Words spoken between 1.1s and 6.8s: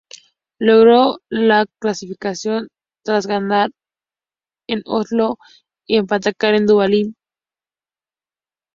la clasificación tras ganar en Oslo y empatar en